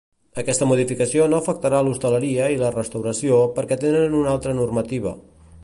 Aquesta 0.43 0.67
modificació 0.69 1.27
no 1.33 1.41
afectarà 1.43 1.81
l'hostaleria 1.87 2.47
i 2.55 2.57
la 2.63 2.73
restauració 2.77 3.37
perquè 3.59 3.79
tenen 3.85 4.17
una 4.23 4.35
altra 4.37 4.57
normativa. 4.63 5.17